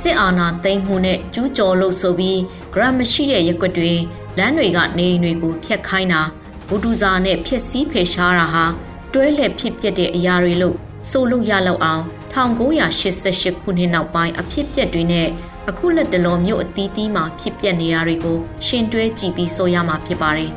[0.08, 2.40] စစ်အာဏာသိမ်းမှုနဲ့ကျူးကျော်လို့ဆိုပြီး
[2.74, 3.94] ဂရမ်မရှိတဲ့ရက်ွက်တွေ
[4.38, 6.22] လမ်းတွေကနေအိမ်တွေကိုဖျက်ခိုင်းတာ
[6.68, 8.66] ဘူဒူဇာနဲ့ဖျက်ဆီးဖယ်ရှားတာဟာ
[9.14, 10.76] တွဲလက်ဖြစ်ပျက်တဲ့အရာတွေလို့
[11.10, 15.28] ဆိုလို့ရလောက်အောင်1988ခုနှစ်နောက်ပိုင်းအဖြစ်ပျက်တွေနဲ့
[15.70, 20.52] အခုလက်တလုံးမြို့အသီးသီးမှာဖြစ်ပျက်နေတာတွေကိုရှင်တွဲကြည့်ပြီးဆိုရမှာဖြစ်ပါတယ်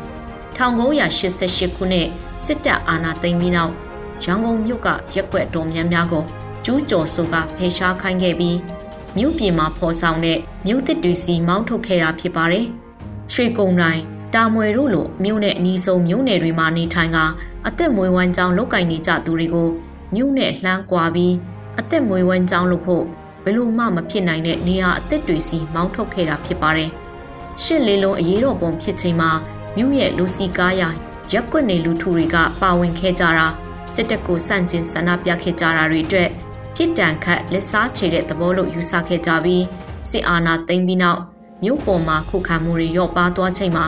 [0.56, 2.06] 1988ခုနှစ်
[2.46, 3.72] စစ်တပ်အာဏာသိမ်းပြီးနောက်
[4.24, 6.24] ရန်ကုန်မြို့ကရက်ွက်တော်များများကို
[6.64, 8.56] ကျူးကျော်ဆိုကဖယ်ရှားခိုင်းခဲ့ပြီး
[9.18, 12.66] မြို့ပြည်မှာဖော်ဆောင်တဲ့မြို့သစ်တွေစီမောင်းထုတ်ခဲ့တာဖြစ်ပါတယ်။
[13.32, 14.02] ရွှေကုံတိုင်း
[14.34, 17.18] တာမွေတို့လိုမြို့နဲ့အနီးဆုံးမြို့နယ်တွေမှာနေထိုင်က
[17.66, 19.68] အသက်မွေးဝမ်းကြောင်းလောက်ကင်နေကြသူတွေကို
[20.14, 21.34] မြို့နဲ့လှမ်းကွာပြီး
[21.78, 23.04] အသက်မွေးဝမ်းကြောင်းလို့ဖို့
[23.44, 26.90] ဘယ်လို့မှမဖြစ်နိုင်တဲ့နေရာအသက်တွေစီမောင်းထုတ်ခဲ့တာဖြစ်ပါတယ်။
[27.62, 29.30] ရှစ်လေးလုံးအရေးတော်ပုံဖြစ်ချိန်မှာ
[29.76, 30.82] မြို့ရဲ့လူစီကားရ
[31.32, 33.46] ရက်ွက်နေလူထုတွေကပါဝင်ခဲ့ကြတာ
[33.94, 36.30] စစ်တပ်ကိုစန့်ကျင်ဆန္ဒပြခဲ့ကြတာတွေအတွက်
[36.82, 39.64] ပြစ်ဒဏ်ခတ်လက်စားချေတဲ့သဘောလို့ယူဆခဲ့ကြပြီး
[40.10, 41.20] စစ်အာဏာသိမ်းပြီးနောက်
[41.64, 43.86] မြို့ပေါ်မှာခုခံမှုတွေရော့ပါသွားချိန်မှာ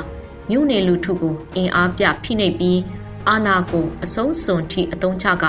[0.50, 2.80] မြို့နယ်လူထုကိုအင်အားပြဖိနှိပ်ပြီး
[3.28, 5.44] အာဏာကိုအဆုံးစွန်ထိအသုံးချက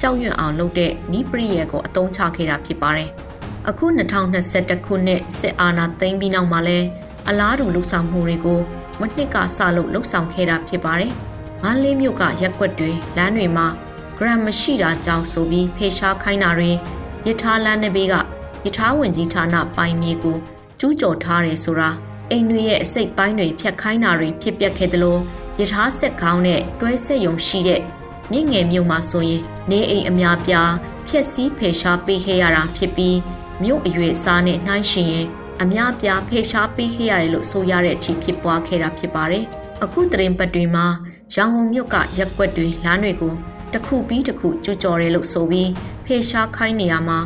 [0.00, 3.10] ကြောက်ရွံ့အောင်လုပ်တဲ့နီးပရိယေကိုအသုံးချခဲ့တာဖြစ်ပါတယ်။
[3.68, 3.86] အခု
[4.36, 6.78] 2021ခုနှစ်စစ်အာဏာသိမ်းပြီးနောက်မှာလဲ
[7.28, 8.60] အလားတူလှုပ်ဆောင်မှုတွေကို
[9.00, 11.12] မနှစ်ကစလို့လှုပ်ဆောင်ခဲ့တာဖြစ်ပါတယ်။
[11.62, 13.66] မန်းလေးမြို့ကရက်ွက်တွေလမ်းတွေမှာ
[14.20, 16.76] ဂရမ်မရှိတာကြောင့်ဆိုပြီးဖေရှားခိုင်းတာတွင်
[17.26, 18.14] ရထားလမ်းတစ်ဘေးက
[18.64, 20.36] ရထားဝင်ကြီးဌာနပိုင်မြေကို
[20.80, 21.90] ကျူးကျော်ထားတယ်ဆိုတာ
[22.30, 25.18] အိမ်တွေရဲ့အစိတ်ပိုင်းတွေဖြတ်ခိုင်းတာတွေဖြစ်ပျက်ခဲ့သလို
[25.60, 27.80] ရထားဆက်ကောင်းတဲ့တွဲဆက်ယုံရှိတဲ့
[28.32, 30.72] မြင့်ငယ်မြို့မှာဆိုရင်နေအိမ်အများပြား
[31.08, 33.18] ဖြက်စီးဖေရှားပေးခဲ့ရတာဖြစ်ပြီး
[33.62, 35.26] မြို့အရွယ်စားနဲ့နှိုင်းရှင်ရင်
[35.62, 39.44] အများပြားဖေရှားပေးခဲ့ရတယ်လို့ဆိုရတဲ့အထိဖြစ်ပွားခဲ့တာဖြစ်ပါတယ်။
[39.84, 40.86] အခုတရင်ပတ်တွေမှာ
[41.34, 43.34] ရောင်ဝုံမြို့ကရက်ွက်တွေလမ်းတွေကို
[43.72, 45.70] တစ်ခုပြီးတစ်ခုကြွကြော်တယ်လို့ဆိုပြီး
[46.04, 47.18] ဖေရှားခိုင်းနေရမှာ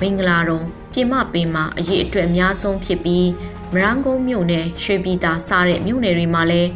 [0.00, 0.60] မင်္ဂလာတုံ
[0.92, 3.28] ပြင်မပင်မှာအရေးအတွက်အများဆုံးဖြစ်ပြီး
[3.74, 6.70] မရန်ကုန်မြို့နယ်ရွှေပြည်သာစတဲ့မြို့နယ်တွေမှာလည်း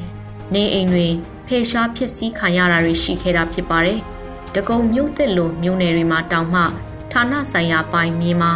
[0.55, 1.09] နေအိမ်တွေ
[1.47, 3.99] ဖေရှားဖြစ်စည်းခံရတာတွေရှိခဲ့တာဖြစ်ပါတယ်။
[4.55, 6.63] တကုံမြို့သစ်လိုမြို့နယ်တွေမှာတောင်မှ
[7.13, 8.53] ဌာနဆိုင်ရာပိုင်းမြေမှာ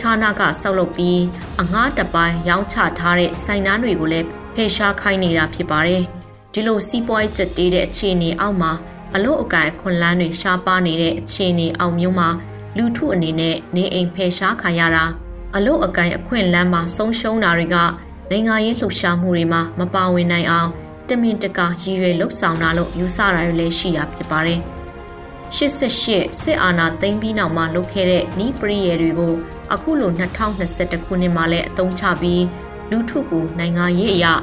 [0.00, 1.20] ဌာနကဆောက်လုပ်ပြီး
[1.60, 6.02] အငှားတပိုင်းရောင်းချထားတဲ့ဆိုင်နားတွေကိုလည်းဖေရှားခိုင်းနေတာဖြစ်ပါတယ်။
[6.52, 8.72] ဒီလိုစီးပွားရေးကျတေးတဲ့အခြေအနေအောက်မှာ
[9.16, 12.28] အလို့အကန့်ခွန်လန်းတွေရှားပါနေတဲ့အခြေအနေအောင်မျိုးမှာ
[12.76, 15.04] လူထုအနေနဲ့နေအိမ်ဖယ်ရှားခံရတာ
[15.56, 17.76] အလို့အကန့်အခွင့်လန်းမှာဆုံးရှုံးတာတွေက
[18.30, 20.70] နိုင်ငံရေးလှုပ်ရှားမှုတွေမှာမပါဝင်နိုင်အောင်
[21.08, 24.60] တမင်တကာရည်ရွယ်လှုပ်ဆောင်တာလို့ယူဆတာတွေလည်းရှိရဖြစ်ပါတယ်။
[25.56, 29.34] 88စစ်အာဏာသိမ်းပြီးနောက်မှာလုပ်ခဲ့တဲ့နီးပရိယေတွေကို
[29.74, 32.44] အခုလို2021ခုနှစ်မှာလည်းအသုံးချပြီး
[32.90, 34.34] လူထုကိုနိုင်ငံရေးအရာ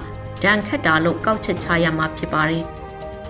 [0.43, 2.65] ဒဏ်ခတ်တာလို့ကောက်ချက်ချရမှာဖြစ်ပါတယ်။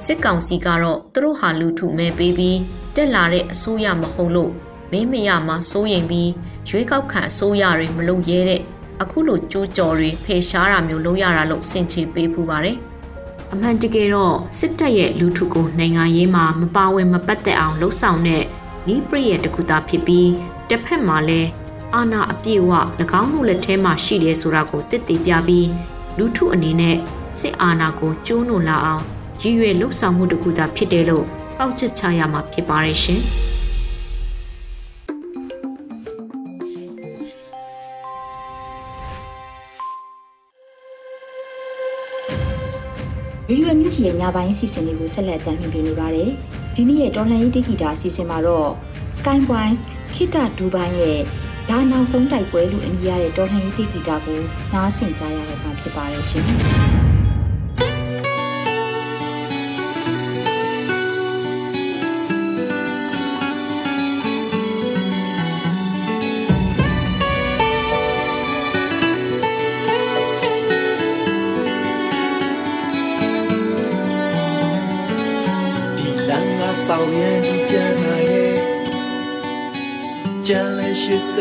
[0.06, 2.60] စစ်ကောင်စီကတော့သူတို့ဟာလူထုမဲပေးပြီး
[2.96, 4.52] တက်လာတဲ့အစိုးရမဟုတ်လို့
[4.92, 6.30] မင်းမရမှာစိုးရင်ပြီး
[6.70, 8.62] ရွေးကောက်ခံအစိုးရတွေမလုပ်ရဲတဲ့
[9.02, 12.78] အခုလိုကြိုးကြော်တွေဖေရှားတာမျိုးလုပ်ရတာလို့ဆင်ခြင်ပေးဖူးပါတယ်။
[13.54, 18.44] အမှန်တကယ်တော့စစ်တပ်ရဲ့လူထုကိုနိုင်ငံရေးမှာမပါဝင်မပတ်သက်အောင်လှုံ့ဆော်တဲ့
[18.88, 20.30] နီးပရိယတကူတာဖြစ်ပြီး
[20.70, 21.50] တစ်ဖက်မှာလည်း
[21.94, 22.72] အာဏာအပြည့်အဝ၎
[23.22, 25.68] င်းတို့လက်ထဲမှာရှိတယ်ဆိုတာကိုတည်တည်ပြပြီး
[26.18, 26.98] လူထုအနေနဲ့
[27.40, 29.04] စစ်အာဏာကိုကျိုးနုလာအောင်
[29.46, 31.26] ရည်ရွယ်လှုပ်ဆောင်မှုတစ်ခုသာဖြစ်တယ်လို့
[31.60, 33.22] အောက်ချက်ချရမှာဖြစ်ပါရဲ့ရှင်။
[43.48, 46.30] ဗီဒီယိုမြူချီရဲ့ညပိုင်းစီစဉ်လေးကိုဆက်လက်တင်ပြနေပါတယ်။
[46.76, 48.70] ဒီနေ့ရဲ့တော်လှန်ရေးတိဂီတာစီစဉ်မှာတော့
[49.18, 49.82] Skypoints
[50.16, 51.20] ခိတဒူဘိုင်းရဲ့
[51.70, 54.40] ဒါနောက်ဆုံးတိုက်ပွဲလို့အမည်ရတဲ့တော်လှန်ရေးတိဂီတာကို
[54.74, 56.93] နားဆင်ကြရတော့မှာဖြစ်ပါတယ်ရှင်။ဆောင်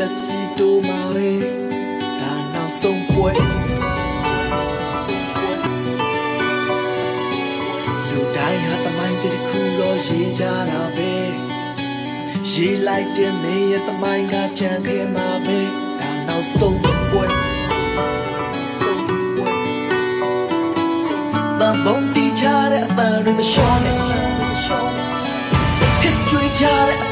[0.02, 1.30] ဆက်ပြီးတိုးမာပဲ
[2.20, 3.30] ဒါနောက်ဆုံးပွဲ
[8.08, 11.12] လူတိုင်းဟာတမိုင်းတစ်ခုတော့ရေးကြတာပဲ
[12.50, 15.60] ရေးလိုက်တဲ့မင်းရဲ့တမိုင်းကကြမ်းခဲ့မှာပဲ
[16.00, 16.78] ဒါနောက်ဆုံး
[17.10, 17.24] ပွဲ
[21.58, 23.96] တန်ဘုံတီချတဲ့အပန်းတွေမလျှော့နဲ့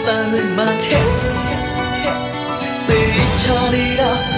[0.06, 1.49] တန်တွေမှန်တဲ့ပေး
[3.40, 4.29] ချနေတာဟိုမှာ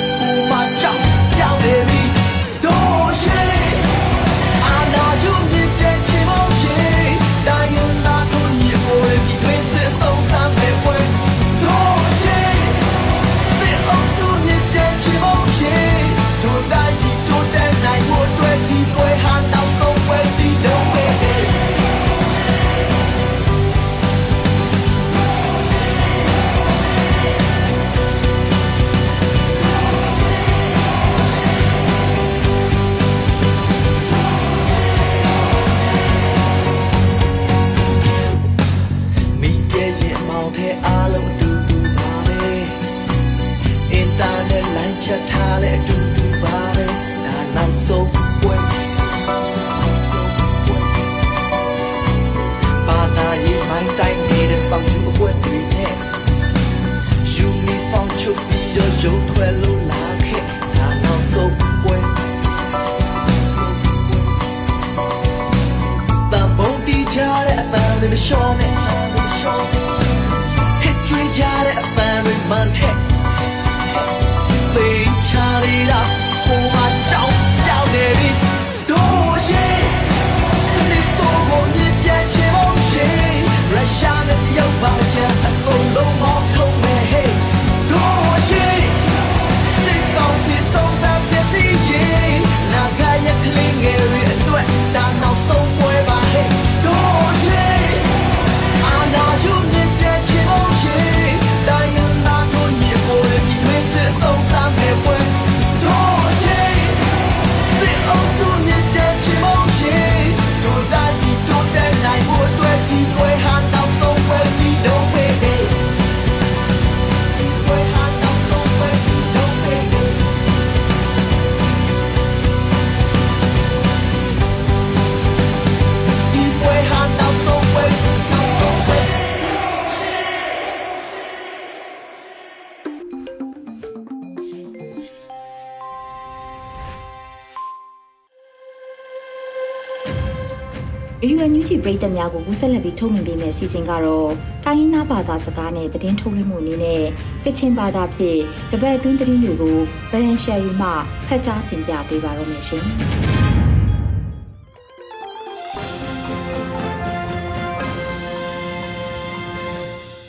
[141.92, 144.31] ရိသတ်များကိုကူးဆက်လက်ပြီးထုတ်လွှင့်ပေးမယ့်အစီအစဉ်ကတော့
[144.64, 147.02] တိုင်းရင်းသားဘာသာစကားနဲ့သတင်းထုတ်လွှင့်မှုအနေနဲ့
[147.44, 149.76] ကချင်ဘာသာဖြင့်တပတ်အတွင်းသတင်းတွေကို
[150.11, 150.88] ဗရန်ရှယ်ရီမှ
[151.26, 152.85] ဖတ်ကြားတင်ပြပေးပါရမရှင်။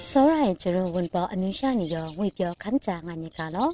[0.10, 3.70] စောရိုင်ကျရုံဝန်ပေါ်အမျိုးရှာနေရောငွေပြောခမ်းချာငါညကလော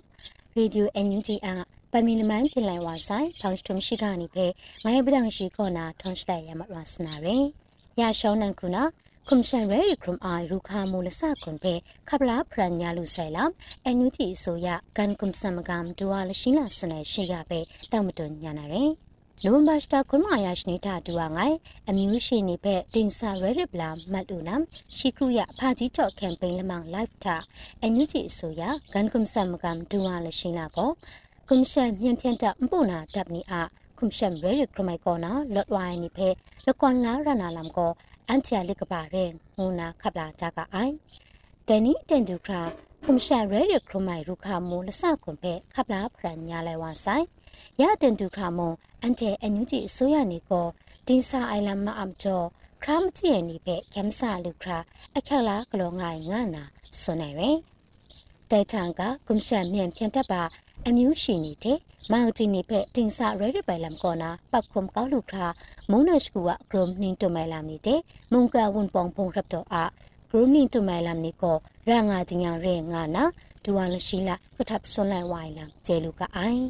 [0.55, 1.49] ရေဒီယိုအန်ယူဂျီအ
[1.91, 4.45] ပမီနမန်ပြင်လိုက်ဝါဆိုင်ထောင်စတုံရှိကနေဖဲ
[4.83, 7.45] ငိုင်းပဒံရှိကောနာထွန်စတိုင်ရမတ်ဝါစနာရင်
[8.00, 8.82] ရရှောင်းနန်ခုနာ
[9.28, 11.64] คุมชันเวรีครุมไอรูคามูลสะคนเพ
[12.08, 13.50] ขับลาพรัญญาลุไซลาม
[13.82, 17.60] เอนูจีโซยะกันคุมสมกามดัวลชิลาสนัยရှိရပဲ
[17.92, 18.92] တောက်မတွญညာနာရင်
[19.42, 21.56] နိုဝင်ဘာစတာခွန်မာယာရှနေတာတူဝငိုင်
[21.88, 24.62] အမျိုးရှိနေဖက်တင်ဆာရဲရပလာမတ်လူနမ်
[24.96, 27.36] ရှိခုရဖာကြီးချော့ကမ်ပိန်းလမောင် live တာ
[27.80, 28.62] အန်ယူဂျီအစိုးရ
[28.92, 30.90] ဂန်ကွမ်ဆမ်ကမ်ဒူဝါလရှိလာကို
[31.48, 33.62] ကွန်ရှန်မြန်ထန်တမပူနာတပ်နီအာ
[33.99, 36.35] ကွန်ရှန်ရဲရခမိုင်ကောနာလော့ဝိုင်းနိဖက်
[36.67, 37.91] လကွန်လာရနာလမ်ကို
[38.27, 39.23] အန်ချာလိကပါရဲ
[39.57, 40.93] ငူနာခပ်လာကြကအိုင်
[41.67, 42.61] တန်နီတန်ဒူခရာ
[43.05, 47.25] ကွန်ရှန်ရဲရခမိုင်ရူခါမူလဆကွန်ဖက်ခပ်လာဖရန်ညာလဲဝါဆိုင်
[47.81, 50.67] ရတဲ့ဒုခမွန်အန်တဲ့အန်ယူဂျီအစိုးရနေကို
[51.07, 52.45] တင်းစာအိုင်လမ်မအမ်ကျော်
[52.83, 54.77] ခရမ်ချီယနေပဲကမ်ဆာလူခရာ
[55.17, 56.63] အခက်လာကလောငိုင်ငါနာ
[57.01, 57.57] ဆွနေရယ်
[58.51, 60.41] တိုင်ထန်ကကွန်ရှန်မြန်ပြန်တက်ပါ
[60.87, 61.77] အမျိုးရှိနေတဲ့
[62.11, 65.47] မောင်တီနေဖက်တင်စာရဲရပိုင်လမ်ကောနာပတ်ခုံကောက်လူခရာ
[65.91, 67.99] မုံနရှကူဝဂရုံနင်းတမိုင်လမ်နေတဲ့
[68.33, 69.75] မုံကဝန်ပောင်ဖုံရပ်တော့အ
[70.29, 71.57] ဂရုနင်းတမိုင်လမ်နေကို
[71.89, 73.23] ရငါတင်ညာရဲငါနာ
[73.63, 76.63] ဒူဝါလရှိလာကထပ်ဆွန်လိုက်ဝိုင်လမ်ကျဲလူကအိုင်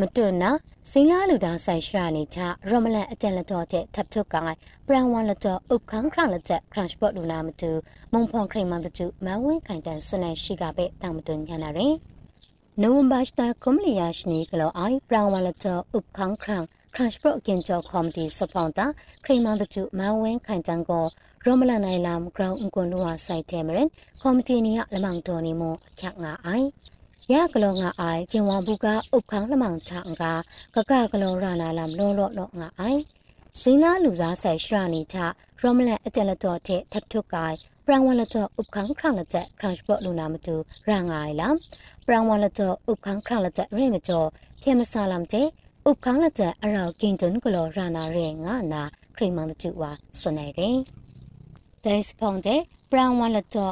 [0.00, 0.50] မတွနာ
[0.90, 2.38] စင်လာလူသားဆိုင်ရှရာနေချ
[2.70, 7.70] ရမလန်အကြံလတော်တဲ့ထပ်ထုတ်ကိုင်းပရန်ဝါလတော်ဥခန်းခရလက်ချက်ခရန့်စပေါ့လူနာမတူ
[8.12, 11.94] မုံဖောင်ခရိမန်တကျမန်ဝင်းခိုင်တန်ဆွနေရှိကပဲတောင်မတွညာနာရင်
[12.82, 18.86] နိုဝင်ဘာစတာကွန်မလီယာရှနီကလောအိုင်ပရန်ဝါလတော်ဥခန်းခရန့်ခရန့်စပေါ့အကင်ကျော်ကော်မတီစပွန်တာ
[19.24, 21.04] ခရိမန်တကျမန်ဝင်းခိုင်တန်ကို
[21.44, 23.88] ရမလန်နိုင်လမ်ဂရောင်းအကွန်လူဝါဆိုင်တဲမရင်
[24.22, 26.66] ကော်မတီနီကလမောင်တော်နီမို့အခက်ငါအိုင်
[27.32, 30.24] ရကလောငါအိုင်ကျင်ဝဘူးကဥခန်းလမောင်ချောင်က
[30.74, 33.00] ကကကလောရနာလမ်လောလောလောငါအိုင်
[33.60, 35.16] စင်းလာလူစားဆိုင်ရှရာနီချ
[35.60, 37.56] ရမလန်အကြလတော်တဲ့ထပ်ထုတ်ကိုင်
[37.86, 40.54] ပရန်ဝန်လကြောဥပခန်းခရန်လကြခရန်ဘော့လူနာမတူ
[40.88, 41.48] ရန်ငါလာ
[42.06, 44.24] ပရန်ဝန်လကြောဥပခန်းခရန်လကြရေမကြော
[44.62, 48.82] ထေမဆာလမ်ကျဥပခန်းလကြအရောက်ကင်တွန်ကလောရနာရေငါနာ
[49.16, 50.78] ခရိမန်တူဝါဆွနေရင်
[51.84, 53.70] ဒိုင်းစဖုန်တဲ့ပရန်ဝန်လကြော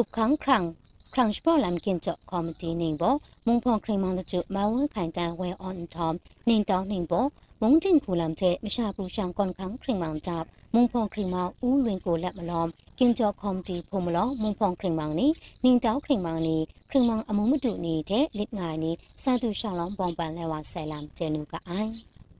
[0.00, 0.64] ဥပခန်းခရန်
[1.12, 3.14] ခရန်ဘော့လမ်ကင်ကြောကော်မတီနေဘော
[3.46, 6.14] မုံဖုန်ခရိမန်တူမဝန်ခိုင်တန်ဝဲအွန်ထမ်
[6.48, 7.26] နေတောင်းနေဘော
[7.60, 12.64] မုံတင်ဖူလမ်တဲ့မရှာဘူးရှောင်းကွန်ခန်းခရိမန်တပ် မုံဖုံခရင်မောင်ဦးလွင်ကိုလက်မလော
[12.98, 15.26] ကင်ကျော်ကော်မတီဖုံမလောမုံဖုံခရင်မောင်နီ
[15.64, 16.56] နင်းတောက်ခရင်မောင်နီ
[16.90, 18.90] ခရင်မောင်အမုံမတူနေတဲ့လစ်ငိုင်နီ
[19.22, 21.92] စာတူရှောင်းလောင်းပုံပန်လဲဝဆဲလမ်ကျဲနူကအိုင်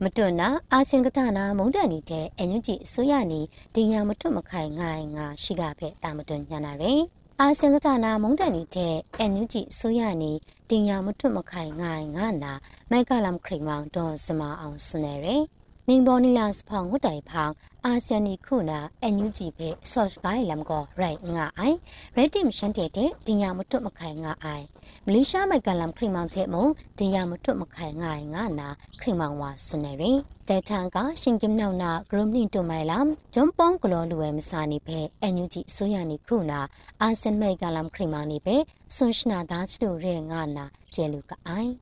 [0.03, 3.41] မတွနာအာစင်ကတနာမုံတန်နီတဲ့အန်ယူဂျီအစိုးရနီ
[3.75, 7.03] တင်ညာမထွတ်မခိုင်ငိုင်ငါရှိကဖဲတာမတွညာနာရယ်
[7.41, 10.33] အာစင်ကတနာမုံတန်နီတဲ့အန်ယူဂျီအစိုးရနီ
[10.71, 12.53] တင်ညာမထွတ်မခိုင်ငိုင်ငါနာ
[12.91, 15.43] မိုက်ကလမ်ခရင်မောင်တော့စမအောင်စနေရယ်
[15.89, 17.53] နင်းဘောနီလာစဖောင်ဝတ်တိုင်ဖောင်
[17.85, 21.77] အာဆီယံနီခုနာအန်ယူဂျီပဲဆော့ချ်ဂိုင်လမ်ကိုရိုက်ငါအိုင်
[22.17, 24.65] ရက်တီမရှန်တဲ့တဲ့တင်ညာမတွတ်မခိုင်ငါအိုင်
[25.07, 26.65] မလေးရှားမိုက်ကလမ်ခရီမောင်တဲ့မုံ
[26.99, 28.69] တင်ညာမတွတ်မခိုင်ငါငါနာ
[29.01, 30.19] ခရီမောင်ဝါဆွနေရင်
[30.49, 36.61] တဲချန်ကရှင်ကင်နောင်နာဂရုမနင်းတိုမိုင်လမ်ဂျွန်ပေါင်ကလောလူဝဲမစာနေပဲအန်ယူဂျီဆိုရနေခုနာ
[37.03, 38.57] အာဆန်မိုက်ကလမ်ခရီမောင်နေပဲ
[38.95, 40.65] ဆွန်ရှနာဒါချတို့ရဲငါနာ
[40.95, 41.73] ကျဲလူကအိုင်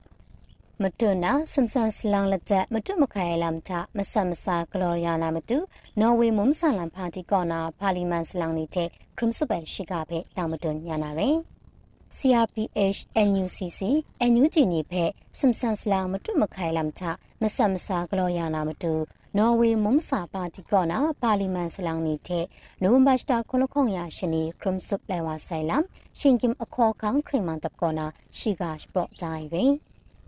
[0.85, 5.59] မတွနာဆွမ်ဆန်စလောင်လက်ချက်မတွမခိုင်လမ်တာမဆမစာကလောယာနာမတူ
[6.01, 11.37] နော်ဝေမုံဆန်လန်ပါတီကောနာပါလီမန်စလောင်နေတဲ့ခရမ်ဆုပဲရှိကပဲတာမတွညာနာရင်
[12.17, 13.81] CRPH NUCC
[14.31, 17.11] NUG နေဖက်ဆွမ်ဆန်စလောင်မတွမခိုင်လမ်တာ
[17.43, 18.93] မဆမစာကလောယာနာမတူ
[19.39, 22.45] နော်ဝေမုံစာပါတီကောနာပါလီမန်စလောင်နေတဲ့
[22.83, 25.85] နိုဝင်ဘာစတာခလခုံယာရှင်နီခရမ်ဆုလဲဝါဆိုင်လမ်
[26.19, 28.07] ရှင်ကင်အခေါ်ခေါင်ခရမန်တပ်ကောနာ
[28.39, 29.73] ရှိကစပေါ့တိုင်းရင်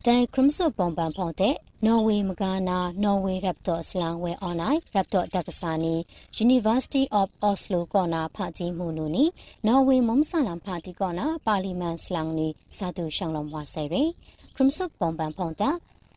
[0.07, 1.55] ဒိုင်ခရမ်ဆုပုံပန်ဖောင်းတဲ့
[1.87, 5.95] နော်ဝေမကာနာနော်ဝေရပ်တော့စလန်ဝဲအွန်လိုင်းရပ်တော့တက္ကစာနီ
[6.45, 9.25] University of Oslo ကောနာဖာကြီးမှုနူနီ
[9.67, 13.95] နော်ဝေမုံဆာလန်ဖာတီကောနာပါလီမန်စလန်နီစာတူရှောင်းလုံးဝါဆယ်ရ
[14.57, 15.71] ခရမ်ဆုပုံပန်ဖောင်းတာ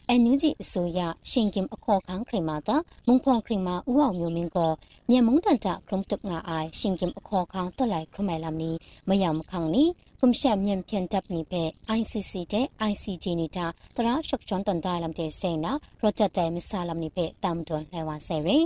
[0.09, 0.99] အန်ယူဂျီအစိုးရ
[1.31, 2.75] ရှင်ကင်အခေါ်ခန်းခရီမာတာ
[3.07, 4.57] မုံဖုံခရီမာဦးအောင်မျိုးမင်းက
[5.09, 8.71] မြန်မုံတန်တာခရုံတုငါအိုင်ရှင်ကင်အခေါ်ခန်းတက်လိုက်ခမဲလမ်နီ
[9.09, 9.83] မယမ်ခန်းနီ
[10.25, 11.63] ကွန်ရှက်မြင့်ဖြန်တပ်နိပေ
[11.99, 18.65] ICC တဲ့ ICJ နေတာတရာရှော့ချွန်တန်တိုင်လမ်တဲ့စေနာရော့ဂျက်တဲ့မဆာလမ်နိပေတမ်တွန်လှဲဝါဆယ်ရင်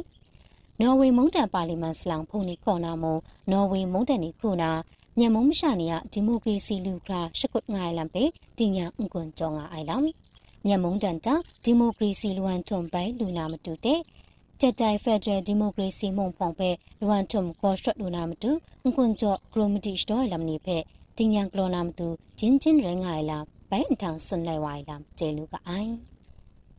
[0.81, 3.19] နော်ဝေမုန်တန်ပါလီမန်စလောင်ဖုန်နီခေါ်နာမွန်
[3.51, 4.71] နော်ဝေမုန်တန်နီခုနာ
[5.17, 8.23] မြန်မုံမရှာနီယဒီမိုကရေစီလူခရာရှကုတ်ငိုင်လမ်ပေ
[8.57, 10.01] တင်ညာအုန်ကွန်ကြောငါအိုင်လမ်
[10.65, 13.99] မြန်မုံတန်တာဒီမိုကရေစီလွမ်ထွန်ပိုင်လူနာမတူတဲ့
[14.59, 16.69] တက်တိုင်ဖက်ဒရယ်ဒီမိုကရေစီမုံဖောင်ပဲ
[17.01, 18.51] လွမ်ထွန်ကော့ရှ်လူနာမတူ
[18.83, 20.85] အုန်ကွန်ကြောဂရိုမတီစတော်လမ်နီဖက်
[21.19, 22.07] တင်ညာကလောနာမတူ
[22.39, 25.91] ဂျင်းချင်းရငိုင်လာဘိုင်အထန်ဆွန်လိုက်ဝိုင်လာကျဲလူကအိုင်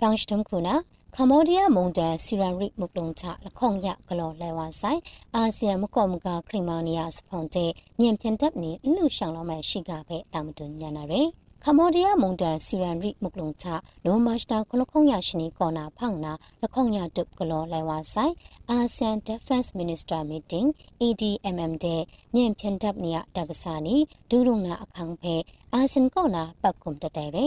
[0.01, 0.75] တောင်စတုံခုနာ
[1.17, 5.01] ကမ္ဘောဒီးယားမုန်တန်စီရန်ရစ်မုကလုံချလခေါင်ရကလောလဲဝါဆိုင်
[5.35, 11.29] အာဆီယံမကောမကခရီမာနီယာစဖွန်တဲ့မြန်ပြန်တပ်နေလူရှောင်းလောမဲ့ရှိကပဲတာမတွညနာရယ်
[11.65, 13.67] ကမ္ဘောဒီးယားမုန်တန်စီရန်ရိမုကလုံချ
[14.05, 18.35] နိုမတ်တာခလခုံရရှိနီကောနာဖောင်နာလခေါင်ရတုကလောလဲဝါဆိုင်
[18.77, 20.69] ASEAN Defense Minister Meeting
[21.03, 22.03] ADMM တဲ့
[22.35, 23.97] မြန်ဖြန်တပ်နေရတက္ကစာနီ
[24.31, 25.35] ဒူရုံနာအခန်းဖဲ
[25.75, 27.47] အာဆန်ကောနာပတ်ကုံတတဲရဲ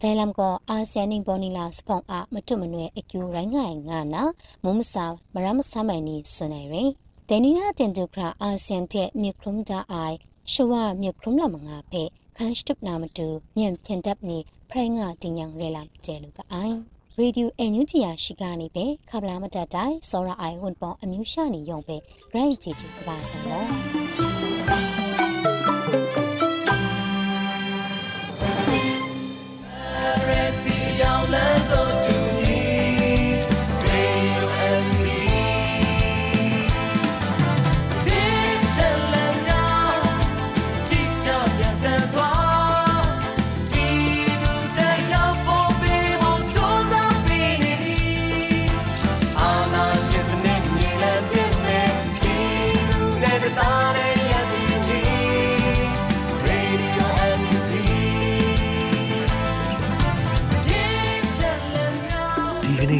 [0.00, 4.22] ဒိုင်လမ်ကောအာဆီယံနင်းဘောနီလာစပွန်အားမတွမနွယ်အကျူရိုင်းငိုင်ငါနာ
[4.64, 6.84] မုံမစာမရမဆမိုင်နီဆွနေရဲ
[7.28, 10.16] ဒနီနာတင်ဒုခရာအာဆီယံတဲ့မြေခရုံဒါအိုင်
[10.52, 12.04] ရှဝမြေခရုံလမငါဖဲ
[12.36, 14.38] ခန်းစတုပနာမတူမြန်ဖြန်တပ်နေ
[14.70, 16.76] ဖရိုင်းငါတင်ညံလဲလာကျဲလူကအိုင်
[17.18, 21.96] ရေဒီယိုအန်ယူဂျီယာရှိကနေပဲခပလာမတတ်တိုင်းစောရအိုင်ဝန်ပေါ်အမျိုးရှာနေရုံပဲ
[22.34, 24.31] right ကြည့်ကြည့်ပါစံတော့